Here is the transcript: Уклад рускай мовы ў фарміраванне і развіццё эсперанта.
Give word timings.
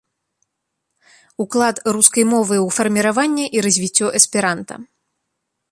Уклад 1.45 1.77
рускай 1.97 2.23
мовы 2.33 2.55
ў 2.65 2.69
фарміраванне 2.79 3.45
і 3.59 3.65
развіццё 3.69 4.07
эсперанта. 4.21 4.73